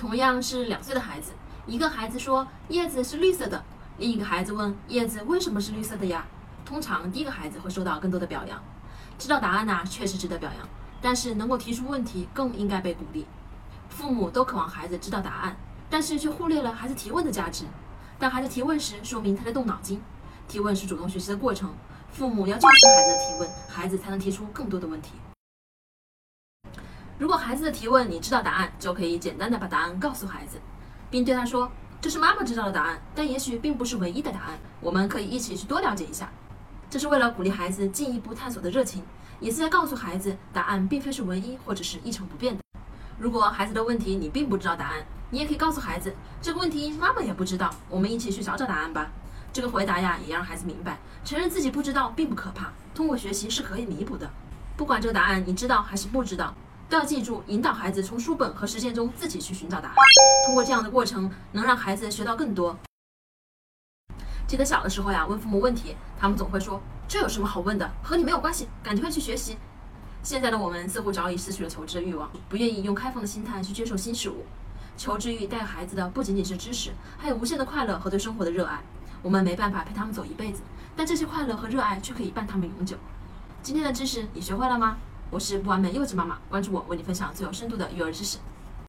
[0.00, 1.32] 同样是两岁的孩子，
[1.66, 3.62] 一个孩子说叶子是绿色的，
[3.98, 6.24] 另一个孩子问叶子为什么是绿色的呀？
[6.64, 8.58] 通常第一个孩子会受到更多的表扬。
[9.18, 10.66] 知道答案呢，确实值得表扬，
[11.02, 13.26] 但是能够提出问题更应该被鼓励。
[13.90, 15.54] 父母都渴望孩子知道答案，
[15.90, 17.66] 但是却忽略了孩子提问的价值。
[18.18, 20.00] 当孩子提问时，说明他在动脑筋。
[20.48, 21.74] 提问是主动学习的过程，
[22.10, 25.10] 父母要重视孩子的提问，孩子才能提出更多的问题。
[27.20, 30.56] 如果孩子的提问你知道答案，就可以简单的把答案告诉孩子，
[31.10, 36.32] 并对他说：“这是妈妈知道的答案，但也许并不是唯一的答案，我们可以一起去多了解一下。”
[36.88, 39.04] 这是为了鼓励孩子进一步探索的热情，
[39.38, 42.62] 也是在告诉孩子答案并非是唯一或者是一成不变的。
[43.18, 49.10] 如果孩子的问题你并不知道答案，你也可以告诉孩子这个问题妈妈也不知道，我们一起去找找答案吧。
[49.52, 54.30] 这个回答呀，也让孩子明白，承认自己不知道并不可怕，通过学习是可以弥补的。
[54.74, 56.54] 不管这个答案你知道还是不知道。
[56.90, 59.94] 都要记住，引导孩子从书本和实践中自己去寻找答案。
[60.44, 62.76] 通过这样的过程，能让孩子学到更多。
[64.48, 67.88] 记得小的时候呀，问父母问题，他们总会说：“这有什么好问的？
[68.02, 69.56] 和你没有关系，赶快去学习。”
[70.20, 74.44] 现在的我们似乎早已失去了求知的欲望，不愿意用开放的心态去接受新事物。
[74.96, 78.82] 求知欲带孩子的不仅仅是知识，还有无限的快乐和对生活的热爱。
[79.22, 80.60] 我们没办法陪他们走一辈子，
[80.96, 82.96] 但这些快乐和热爱却可以伴他们永久。
[83.62, 84.96] 今天的知识你学会了吗？
[85.30, 88.38] 我是不完美幼稚妈妈，关注我，为你分享最有深度的育儿知识。